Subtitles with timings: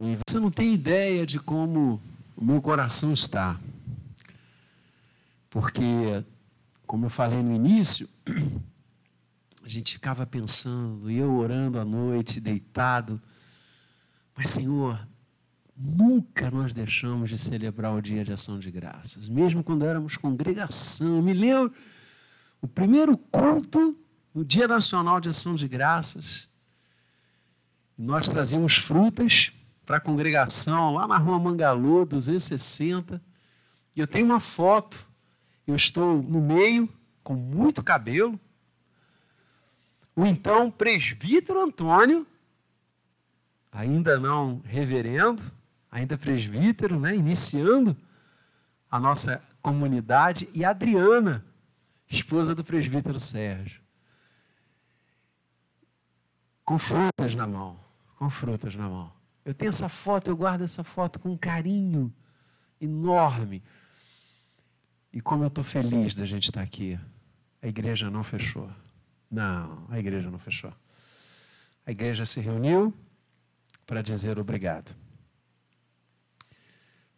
[0.00, 2.00] E você não tem ideia de como
[2.36, 3.58] o meu coração está.
[5.50, 6.24] Porque,
[6.86, 8.08] como eu falei no início,
[9.64, 13.20] a gente ficava pensando, e eu orando à noite, deitado.
[14.36, 15.04] Mas, Senhor,
[15.76, 21.16] nunca nós deixamos de celebrar o dia de ação de graças, mesmo quando éramos congregação.
[21.16, 21.74] Eu me lembro,
[22.62, 23.98] o primeiro culto,
[24.32, 26.48] no Dia Nacional de Ação de Graças,
[27.96, 29.50] nós trazíamos frutas
[29.88, 33.22] para a congregação, lá na rua Mangalô, 260.
[33.96, 35.02] E eu tenho uma foto.
[35.66, 36.86] Eu estou no meio,
[37.24, 38.38] com muito cabelo.
[40.14, 42.26] O então presbítero Antônio,
[43.72, 45.42] ainda não reverendo,
[45.90, 47.96] ainda presbítero, né, iniciando
[48.90, 51.42] a nossa comunidade, e Adriana,
[52.10, 53.80] esposa do presbítero Sérgio,
[56.62, 57.80] com frutas na mão,
[58.18, 59.17] com frutas na mão.
[59.44, 62.12] Eu tenho essa foto, eu guardo essa foto com um carinho
[62.80, 63.62] enorme.
[65.12, 66.98] E como eu estou feliz da gente estar aqui.
[67.62, 68.70] A igreja não fechou.
[69.30, 70.72] Não, a igreja não fechou.
[71.84, 72.94] A igreja se reuniu
[73.86, 74.94] para dizer obrigado.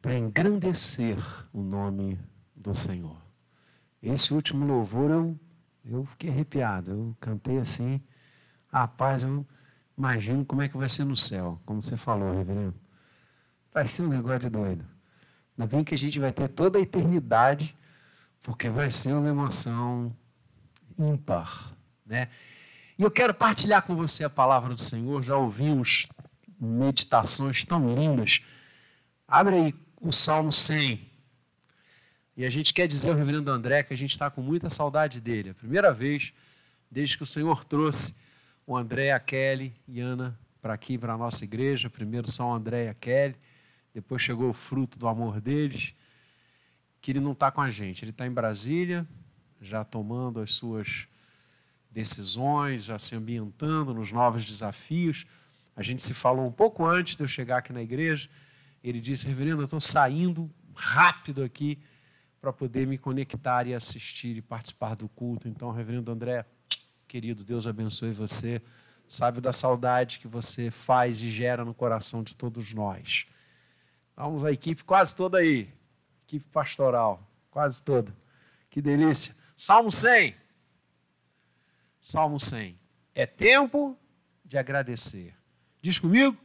[0.01, 1.19] Para engrandecer
[1.53, 2.19] o nome
[2.55, 3.21] do Senhor.
[4.03, 5.39] Esse último louvor eu,
[5.85, 6.91] eu fiquei arrepiado.
[6.91, 8.01] Eu cantei assim.
[8.69, 9.45] Rapaz, eu
[10.01, 12.75] Imagino como é que vai ser no céu, como você falou, reverendo.
[13.71, 14.83] Vai ser um negócio de doido.
[15.59, 17.77] Ainda bem que a gente vai ter toda a eternidade,
[18.43, 20.17] porque vai ser uma emoção
[20.99, 21.75] ímpar.
[22.07, 22.31] Né?
[22.99, 25.23] E eu quero partilhar com você a palavra do Senhor.
[25.23, 26.09] Já ouvimos
[26.59, 28.41] meditações tão lindas.
[29.29, 30.99] Abre aí o Salmo 100.
[32.39, 35.21] E a gente quer dizer ao reverendo André que a gente está com muita saudade
[35.21, 35.51] dele.
[35.51, 36.33] A primeira vez
[36.91, 38.30] desde que o Senhor trouxe
[38.75, 41.91] o André, a Kelly e Ana para aqui, para a nossa igreja.
[41.91, 43.35] Primeiro só o André e a Kelly,
[43.93, 45.93] depois chegou o fruto do amor deles,
[47.01, 48.05] que ele não está com a gente.
[48.05, 49.05] Ele está em Brasília,
[49.61, 51.09] já tomando as suas
[51.91, 55.27] decisões, já se ambientando nos novos desafios.
[55.75, 58.31] A gente se falou um pouco antes de eu chegar aqui na igreja.
[58.85, 61.77] Ele disse: Reverendo, eu estou saindo rápido aqui
[62.41, 65.49] para poder me conectar e assistir e participar do culto.
[65.49, 66.47] Então, Reverendo André,
[67.11, 68.63] Querido, Deus abençoe você.
[69.09, 73.27] Sabe da saudade que você faz e gera no coração de todos nós.
[74.15, 75.69] Vamos, a equipe quase toda aí.
[76.23, 77.21] Equipe pastoral,
[77.51, 78.17] quase toda.
[78.71, 79.35] Que delícia.
[79.57, 80.37] Salmo 100.
[82.01, 82.79] Salmo 100.
[83.13, 83.99] É tempo
[84.45, 85.35] de agradecer.
[85.83, 86.39] Diz comigo?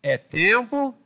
[0.00, 0.96] É tempo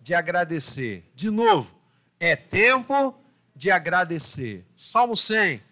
[0.00, 1.04] de agradecer.
[1.14, 1.78] De novo,
[2.18, 3.14] é tempo
[3.54, 4.64] de agradecer.
[4.74, 5.62] Salmo 100.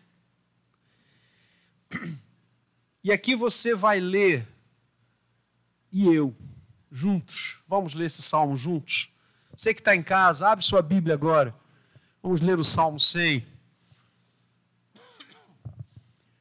[3.04, 4.46] E aqui você vai ler,
[5.90, 6.32] e eu,
[6.90, 7.58] juntos.
[7.66, 9.10] Vamos ler esse salmo juntos?
[9.56, 11.52] Você que está em casa, abre sua Bíblia agora.
[12.22, 13.44] Vamos ler o Salmo 100.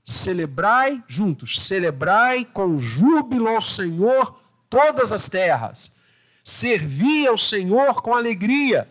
[0.06, 4.40] Celebrai juntos, celebrai com júbilo ao Senhor
[4.70, 5.96] todas as terras.
[6.44, 8.88] Servi ao Senhor com alegria.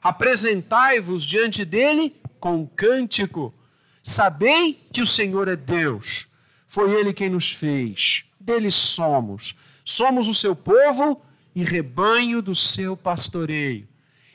[0.00, 3.52] Apresentai-vos diante dele com cântico.
[4.04, 6.31] Sabei que o Senhor é Deus
[6.72, 9.54] foi Ele quem nos fez, dele somos.
[9.84, 11.20] Somos o seu povo
[11.54, 13.86] e rebanho do seu pastoreio.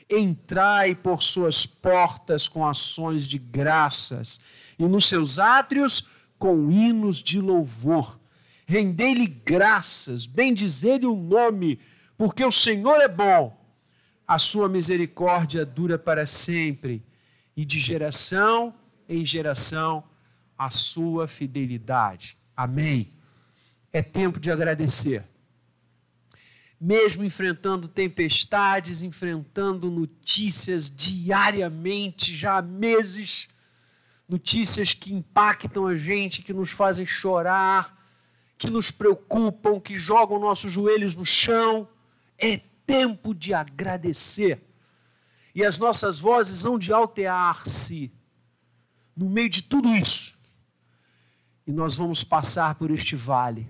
[0.08, 4.40] Entrai por suas portas com ações de graças
[4.78, 6.06] e nos seus átrios
[6.38, 8.20] com hinos de louvor.
[8.66, 11.80] Rendei-lhe graças, bendizei-lhe o nome,
[12.16, 13.60] porque o Senhor é bom.
[14.28, 17.04] A sua misericórdia dura para sempre,
[17.56, 18.72] e de geração
[19.08, 20.04] em geração
[20.58, 22.36] a sua fidelidade.
[22.56, 23.12] Amém.
[23.92, 25.24] É tempo de agradecer.
[26.80, 33.48] Mesmo enfrentando tempestades, enfrentando notícias diariamente, já há meses,
[34.28, 37.96] notícias que impactam a gente, que nos fazem chorar,
[38.56, 41.88] que nos preocupam, que jogam nossos joelhos no chão.
[42.36, 44.60] É tempo de agradecer.
[45.54, 48.12] E as nossas vozes hão de altear-se
[49.16, 50.37] no meio de tudo isso
[51.68, 53.68] e nós vamos passar por este vale.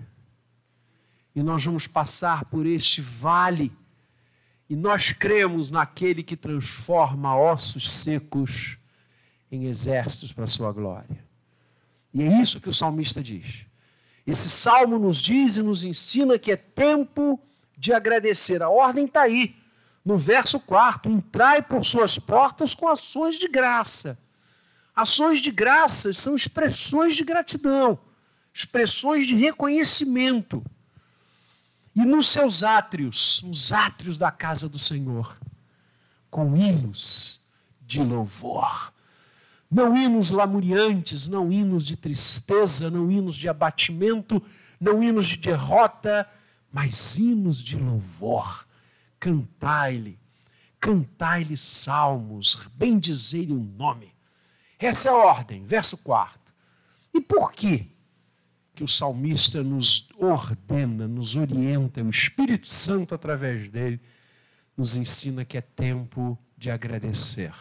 [1.35, 3.73] E nós vamos passar por este vale.
[4.69, 8.77] E nós cremos naquele que transforma ossos secos
[9.51, 11.21] em exércitos para a sua glória.
[12.13, 13.65] E é isso que o salmista diz.
[14.25, 17.37] Esse salmo nos diz e nos ensina que é tempo
[17.77, 18.63] de agradecer.
[18.63, 19.57] A ordem está aí,
[20.05, 24.17] no verso 4: entrai por suas portas com ações de graça.
[24.99, 27.97] Ações de graças são expressões de gratidão,
[28.53, 30.61] expressões de reconhecimento.
[31.95, 35.39] e nos seus átrios, os átrios da casa do Senhor,
[36.29, 37.47] com hinos
[37.81, 38.91] de louvor.
[39.71, 44.43] Não hinos lamuriantes, não hinos de tristeza, não hinos de abatimento,
[44.81, 46.29] não hinos de derrota,
[46.73, 48.67] mas hinos de louvor.
[49.17, 50.19] Cantai-lhe,
[50.77, 54.18] cantai-lhe salmos, bendizei-lhe o nome.
[54.79, 56.39] Essa é a ordem, verso 4.
[57.13, 57.87] E por quê?
[58.79, 63.99] que o salmista nos ordena, nos orienta, o Espírito Santo, através dele,
[64.77, 67.53] nos ensina que é tempo de agradecer.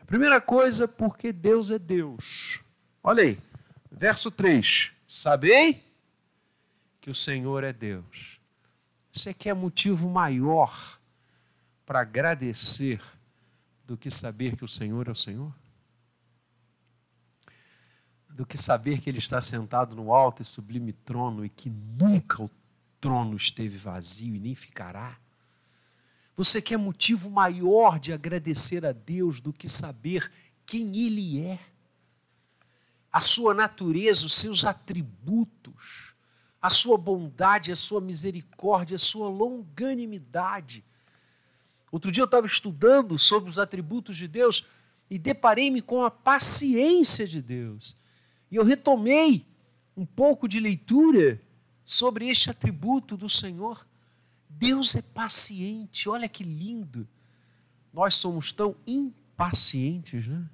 [0.00, 2.58] A primeira coisa, porque Deus é Deus.
[3.02, 3.38] Olha aí,
[3.92, 4.92] verso 3.
[5.06, 5.84] Sabei
[7.02, 8.40] que o Senhor é Deus.
[9.12, 10.98] Você quer motivo maior
[11.84, 12.98] para agradecer
[13.86, 15.52] do que saber que o Senhor é o Senhor?
[18.40, 22.42] Do que saber que ele está sentado no alto e sublime trono e que nunca
[22.42, 22.50] o
[22.98, 25.18] trono esteve vazio e nem ficará?
[26.34, 30.32] Você quer motivo maior de agradecer a Deus do que saber
[30.64, 31.60] quem Ele é?
[33.12, 36.14] A sua natureza, os seus atributos,
[36.62, 40.82] a sua bondade, a sua misericórdia, a sua longanimidade.
[41.92, 44.64] Outro dia eu estava estudando sobre os atributos de Deus
[45.10, 47.99] e deparei-me com a paciência de Deus.
[48.50, 49.46] E eu retomei
[49.96, 51.40] um pouco de leitura
[51.84, 53.86] sobre este atributo do Senhor.
[54.48, 57.06] Deus é paciente, olha que lindo.
[57.92, 60.44] Nós somos tão impacientes, né?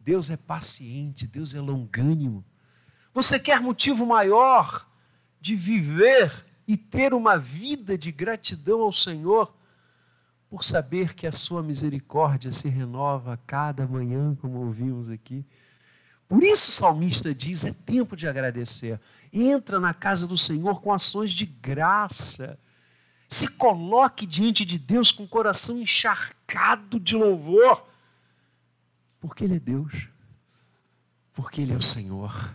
[0.00, 2.44] Deus é paciente, Deus é longânimo.
[3.12, 4.88] Você quer motivo maior
[5.40, 9.54] de viver e ter uma vida de gratidão ao Senhor
[10.48, 15.44] por saber que a sua misericórdia se renova a cada manhã, como ouvimos aqui?
[16.28, 19.00] Por isso o salmista diz: é tempo de agradecer.
[19.32, 22.58] Entra na casa do Senhor com ações de graça.
[23.26, 27.86] Se coloque diante de Deus com o coração encharcado de louvor,
[29.20, 30.08] porque Ele é Deus,
[31.32, 32.54] porque Ele é o Senhor.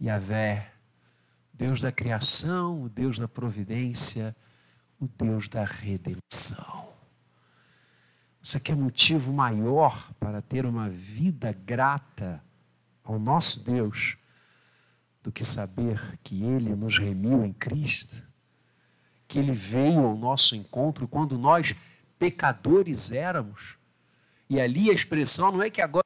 [0.00, 0.72] Yahvé,
[1.52, 4.34] Deus da criação, o Deus da providência,
[5.00, 6.92] o Deus da redenção.
[8.42, 12.42] Você quer motivo maior para ter uma vida grata?
[13.04, 14.16] Ao nosso Deus
[15.22, 18.22] do que saber que Ele nos remiu em Cristo,
[19.28, 21.74] que Ele veio ao nosso encontro quando nós
[22.18, 23.76] pecadores éramos.
[24.48, 26.04] E ali a expressão não é que agora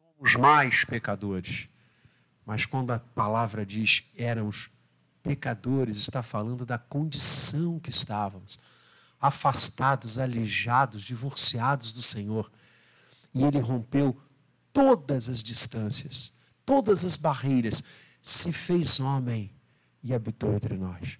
[0.00, 1.68] não somos mais pecadores,
[2.44, 4.70] mas quando a palavra diz éramos
[5.22, 8.58] pecadores, está falando da condição que estávamos,
[9.20, 12.50] afastados, aleijados, divorciados do Senhor.
[13.32, 14.20] E Ele rompeu
[14.72, 16.32] todas as distâncias,
[16.64, 17.84] todas as barreiras,
[18.22, 19.50] se fez homem
[20.02, 21.18] e habitou entre nós.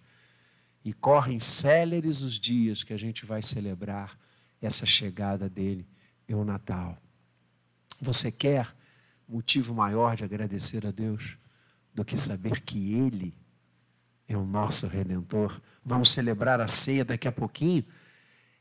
[0.84, 4.18] E correm céleres os dias que a gente vai celebrar
[4.60, 5.86] essa chegada dele
[6.28, 7.00] e o Natal.
[8.00, 8.74] Você quer
[9.28, 11.36] motivo maior de agradecer a Deus
[11.94, 13.34] do que saber que Ele
[14.26, 15.60] é o nosso Redentor?
[15.84, 17.84] Vamos celebrar a ceia daqui a pouquinho.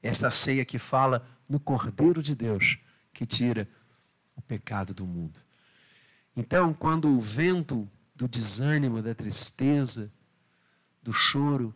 [0.01, 2.77] Esta ceia que fala no Cordeiro de Deus,
[3.13, 3.67] que tira
[4.35, 5.39] o pecado do mundo.
[6.35, 10.11] Então, quando o vento do desânimo, da tristeza,
[11.01, 11.73] do choro,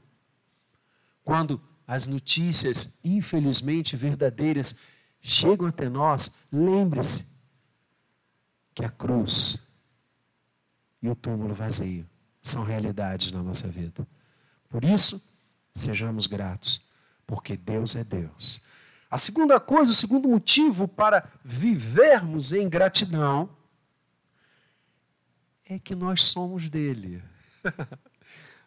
[1.24, 4.76] quando as notícias, infelizmente verdadeiras,
[5.22, 7.28] chegam até nós, lembre-se
[8.74, 9.58] que a cruz
[11.02, 12.08] e o túmulo vazio
[12.42, 14.08] são realidades na nossa vida.
[14.70, 15.24] Por isso,
[15.74, 16.88] sejamos gratos,
[17.26, 18.62] porque Deus é Deus.
[19.16, 23.50] A segunda coisa, o segundo motivo para vivermos em gratidão
[25.64, 27.24] é que nós somos dele.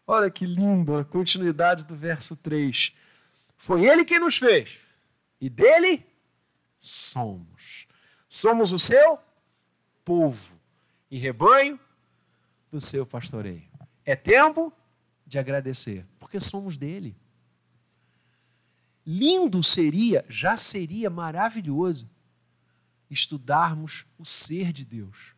[0.06, 2.94] Olha que lindo a continuidade do verso 3.
[3.58, 4.78] Foi ele quem nos fez,
[5.38, 6.06] e dele
[6.78, 7.86] somos.
[8.26, 9.18] Somos o seu
[10.02, 10.58] povo
[11.10, 11.78] e rebanho
[12.72, 13.68] do seu pastoreio.
[14.02, 14.72] É tempo
[15.26, 17.14] de agradecer, porque somos dele.
[19.10, 22.06] Lindo seria, já seria maravilhoso,
[23.08, 25.32] estudarmos o ser de Deus,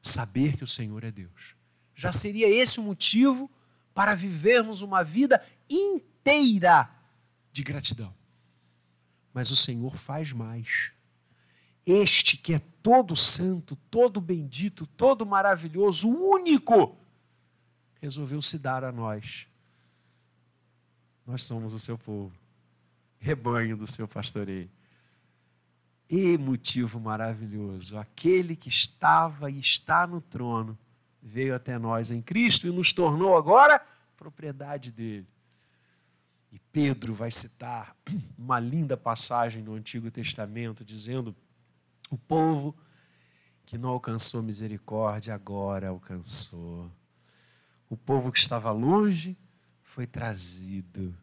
[0.00, 1.56] saber que o Senhor é Deus.
[1.96, 3.50] Já seria esse o motivo
[3.92, 6.88] para vivermos uma vida inteira
[7.50, 8.14] de gratidão.
[9.32, 10.92] Mas o Senhor faz mais.
[11.84, 16.96] Este que é todo santo, todo bendito, todo maravilhoso, único,
[18.00, 19.48] resolveu se dar a nós.
[21.26, 22.43] Nós somos o seu povo
[23.24, 24.70] rebanho do seu pastoreio.
[26.10, 30.78] E motivo maravilhoso, aquele que estava e está no trono
[31.22, 33.82] veio até nós em Cristo e nos tornou agora
[34.14, 35.26] propriedade dele.
[36.52, 37.96] E Pedro vai citar
[38.36, 41.34] uma linda passagem no Antigo Testamento dizendo:
[42.10, 42.76] o povo
[43.64, 46.92] que não alcançou misericórdia agora alcançou.
[47.88, 49.34] O povo que estava longe
[49.82, 51.16] foi trazido.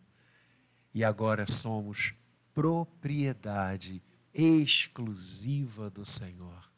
[0.93, 2.13] E agora somos
[2.53, 4.01] propriedade
[4.33, 6.69] exclusiva do Senhor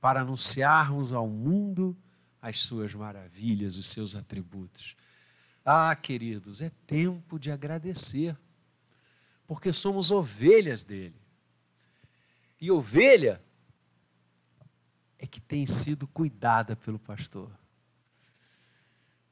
[0.00, 1.96] para anunciarmos ao mundo
[2.40, 4.96] as suas maravilhas, os seus atributos.
[5.64, 8.36] Ah, queridos, é tempo de agradecer,
[9.46, 11.20] porque somos ovelhas dele.
[12.60, 13.42] E ovelha
[15.18, 17.50] é que tem sido cuidada pelo pastor.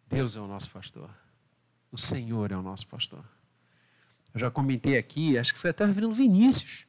[0.06, 1.10] Deus é o nosso pastor.
[1.90, 3.24] O Senhor é o nosso pastor.
[4.34, 6.86] Eu já comentei aqui, acho que foi até o reverendo Vinícius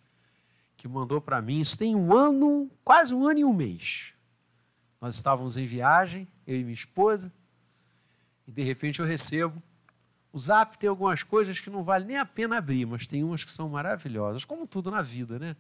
[0.80, 1.60] que mandou para mim.
[1.60, 4.14] Isso tem um ano, quase um ano e um mês.
[5.02, 7.32] Nós estávamos em viagem, eu e minha esposa,
[8.48, 9.62] e de repente eu recebo.
[10.32, 13.44] O Zap tem algumas coisas que não vale nem a pena abrir, mas tem umas
[13.44, 15.56] que são maravilhosas, como tudo na vida, né?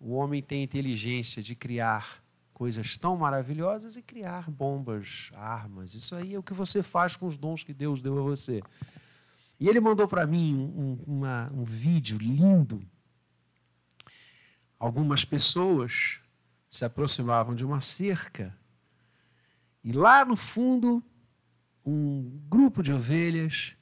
[0.00, 2.22] O homem tem inteligência de criar
[2.54, 5.94] coisas tão maravilhosas e criar bombas, armas.
[5.94, 8.62] Isso aí é o que você faz com os dons que Deus deu a você.
[9.58, 12.82] E ele mandou para mim um, uma, um vídeo lindo.
[14.78, 16.20] Algumas pessoas
[16.70, 18.56] se aproximavam de uma cerca
[19.82, 21.02] e lá no fundo
[21.84, 23.74] um grupo de ovelhas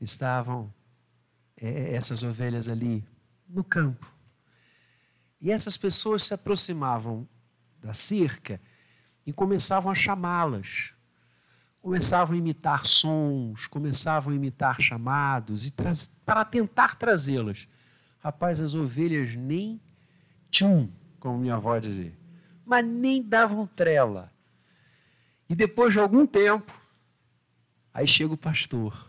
[0.00, 0.72] estavam
[1.56, 3.06] é, essas ovelhas ali
[3.48, 4.16] no campo
[5.40, 7.28] e essas pessoas se aproximavam
[7.80, 8.60] da cerca
[9.24, 10.94] e começavam a chamá-las.
[11.86, 15.72] Começavam a imitar sons, começavam a imitar chamados e
[16.24, 17.68] para tentar trazê-las.
[18.18, 19.80] Rapaz, as ovelhas nem
[20.50, 20.90] tchum,
[21.20, 22.12] como minha avó dizia,
[22.64, 24.32] mas nem davam trela.
[25.48, 26.72] E depois de algum tempo,
[27.94, 29.08] aí chega o pastor.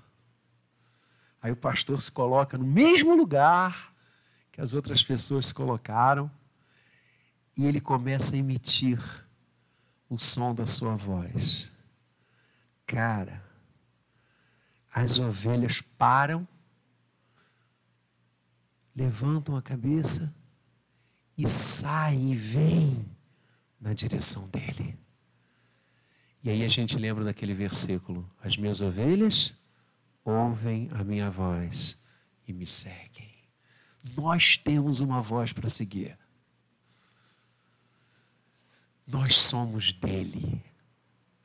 [1.42, 3.92] Aí o pastor se coloca no mesmo lugar
[4.52, 6.30] que as outras pessoas se colocaram,
[7.58, 9.02] e ele começa a emitir
[10.08, 11.76] o som da sua voz.
[12.88, 13.44] Cara,
[14.94, 16.48] as ovelhas param,
[18.96, 20.34] levantam a cabeça
[21.38, 23.06] e saem e vêm
[23.80, 24.98] na direção dele.
[26.42, 29.54] E aí a gente lembra daquele versículo: As minhas ovelhas
[30.24, 32.02] ouvem a minha voz
[32.48, 33.36] e me seguem.
[34.16, 36.18] Nós temos uma voz para seguir.
[39.06, 40.64] Nós somos dele.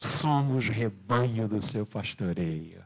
[0.03, 2.85] Somos rebanho do seu pastoreio.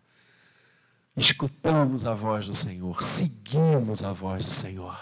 [1.16, 4.99] Escutamos a voz do Senhor, seguimos a voz do Senhor.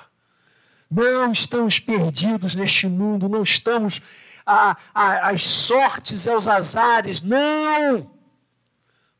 [0.88, 4.00] Não estamos perdidos neste mundo, não estamos
[4.46, 8.08] às sortes e aos azares, não!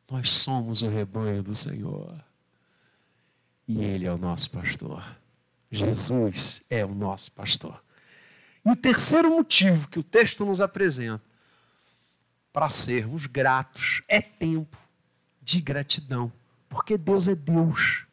[0.09, 2.17] Nós somos o rebanho do Senhor.
[3.67, 5.03] E Ele é o nosso pastor.
[5.69, 7.83] Jesus é o nosso pastor.
[8.65, 11.34] E o terceiro motivo que o texto nos apresenta
[12.55, 14.77] para sermos gratos é tempo
[15.41, 16.31] de gratidão,
[16.69, 18.07] porque Deus é Deus,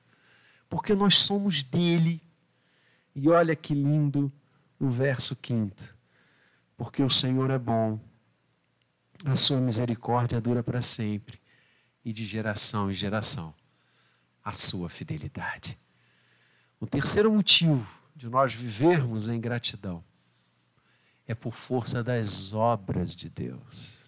[0.69, 2.21] porque nós somos dele.
[3.15, 4.33] E olha que lindo
[4.81, 5.97] o verso quinto.
[6.77, 8.01] Porque o Senhor é bom,
[9.25, 11.41] a sua misericórdia dura para sempre,
[12.05, 13.55] e de geração em geração
[14.45, 15.79] a sua fidelidade.
[16.81, 20.03] O terceiro motivo de nós vivermos em gratidão
[21.29, 24.02] é por força das obras de Deus.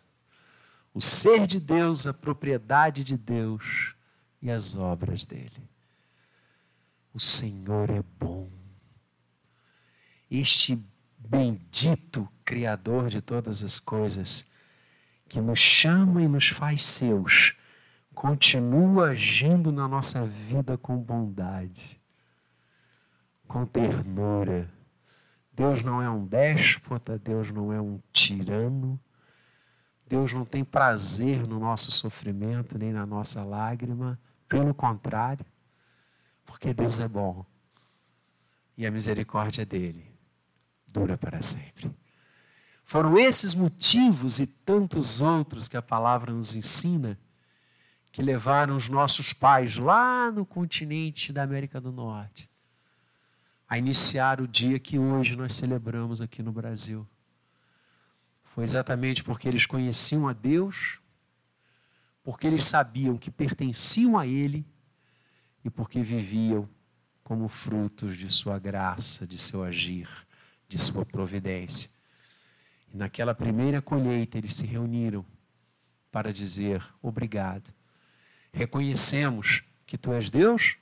[0.94, 3.94] O ser de Deus, a propriedade de Deus
[4.40, 5.68] e as obras dele.
[7.12, 8.48] O Senhor é bom.
[10.30, 10.82] Este
[11.18, 14.50] bendito Criador de todas as coisas,
[15.28, 17.56] que nos chama e nos faz seus,
[18.14, 22.00] continua agindo na nossa vida com bondade
[23.46, 24.68] com ternura.
[25.52, 28.98] Deus não é um déspota, Deus não é um tirano.
[30.06, 34.18] Deus não tem prazer no nosso sofrimento nem na nossa lágrima,
[34.48, 35.44] pelo contrário,
[36.44, 37.44] porque Deus é bom
[38.76, 40.04] e a misericórdia dele
[40.92, 41.90] dura para sempre.
[42.84, 47.18] Foram esses motivos e tantos outros que a palavra nos ensina
[48.12, 52.48] que levaram os nossos pais lá no continente da América do Norte
[53.68, 57.04] a iniciar o dia que hoje nós celebramos aqui no Brasil.
[58.54, 61.00] Foi exatamente porque eles conheciam a Deus,
[62.22, 64.64] porque eles sabiam que pertenciam a Ele
[65.64, 66.70] e porque viviam
[67.24, 70.08] como frutos de Sua graça, de seu agir,
[70.68, 71.90] de Sua providência.
[72.92, 75.26] E naquela primeira colheita eles se reuniram
[76.12, 77.74] para dizer obrigado.
[78.52, 80.76] Reconhecemos que tu és Deus,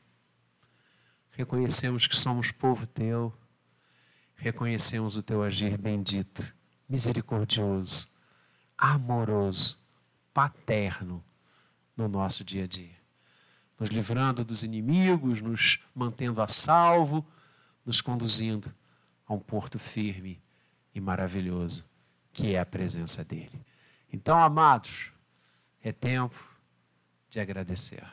[1.31, 3.33] reconhecemos que somos povo teu,
[4.37, 6.55] reconhecemos o teu agir bendito,
[6.89, 8.09] misericordioso,
[8.77, 9.79] amoroso,
[10.33, 11.25] paterno
[11.97, 12.97] no nosso dia a dia.
[13.79, 17.27] Nos livrando dos inimigos, nos mantendo a salvo,
[17.85, 18.73] nos conduzindo
[19.27, 20.41] a um porto firme
[20.95, 21.85] e maravilhoso,
[22.33, 23.61] que é a presença dele.
[24.13, 25.11] Então, amados,
[25.83, 26.37] é tempo
[27.29, 28.05] de agradecer.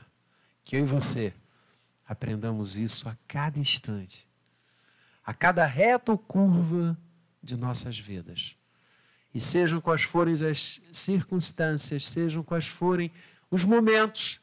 [0.63, 1.33] Que eu e você
[2.07, 4.27] aprendamos isso a cada instante,
[5.23, 6.97] a cada reta ou curva
[7.41, 8.55] de nossas vidas.
[9.33, 13.11] E sejam quais forem as circunstâncias, sejam quais forem
[13.51, 14.41] os momentos,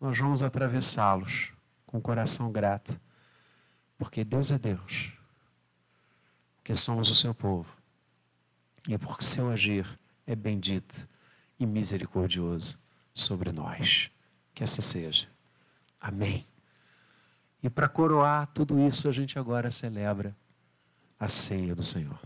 [0.00, 1.52] nós vamos atravessá-los
[1.86, 2.98] com o coração grato,
[3.98, 5.12] porque Deus é Deus,
[6.56, 7.76] porque somos o seu povo,
[8.88, 9.86] e é porque seu agir
[10.26, 11.06] é bendito
[11.58, 12.78] e misericordioso
[13.14, 14.10] sobre nós.
[14.54, 15.28] Que assim seja.
[16.00, 16.46] Amém.
[17.62, 20.36] E para coroar tudo isso, a gente agora celebra
[21.18, 22.18] a ceia do Senhor.